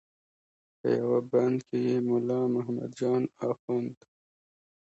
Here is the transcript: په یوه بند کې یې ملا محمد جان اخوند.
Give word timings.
په 0.79 0.87
یوه 0.99 1.19
بند 1.31 1.57
کې 1.67 1.77
یې 1.87 1.95
ملا 2.09 2.39
محمد 2.53 2.91
جان 2.99 3.23
اخوند. 3.49 3.97